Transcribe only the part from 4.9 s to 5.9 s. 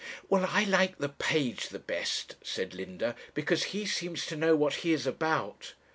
is about.'